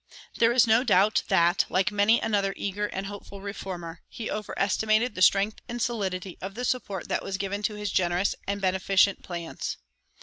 There 0.39 0.51
is 0.51 0.65
no 0.65 0.83
doubt 0.83 1.21
that, 1.27 1.65
like 1.69 1.91
many 1.91 2.19
another 2.19 2.55
eager 2.57 2.87
and 2.87 3.05
hopeful 3.05 3.39
reformer, 3.39 4.01
he 4.09 4.31
overestimated 4.31 5.13
the 5.13 5.21
strength 5.21 5.59
and 5.69 5.79
solidity 5.79 6.39
of 6.41 6.55
the 6.55 6.65
support 6.65 7.07
that 7.07 7.21
was 7.21 7.37
given 7.37 7.61
to 7.61 7.75
his 7.75 7.91
generous 7.91 8.33
and 8.47 8.59
beneficent 8.59 9.21
plans. 9.21 9.77